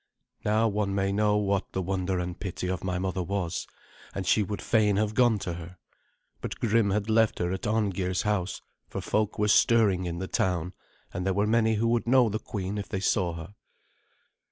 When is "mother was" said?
2.97-3.67